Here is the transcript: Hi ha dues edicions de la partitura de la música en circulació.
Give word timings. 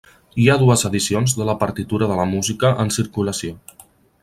Hi 0.43 0.45
ha 0.51 0.53
dues 0.61 0.83
edicions 0.89 1.35
de 1.41 1.47
la 1.51 1.55
partitura 1.65 2.09
de 2.13 2.17
la 2.21 2.27
música 2.33 2.75
en 2.85 2.93
circulació. 2.99 3.63